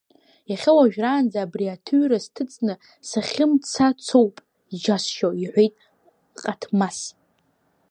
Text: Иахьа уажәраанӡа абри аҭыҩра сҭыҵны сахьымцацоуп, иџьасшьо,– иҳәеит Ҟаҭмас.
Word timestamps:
Иахьа 0.51 0.71
уажәраанӡа 0.77 1.37
абри 1.45 1.73
аҭыҩра 1.75 2.19
сҭыҵны 2.25 2.73
сахьымцацоуп, 3.09 4.35
иџьасшьо,– 4.73 5.29
иҳәеит 5.43 5.73
Ҟаҭмас. 6.41 6.99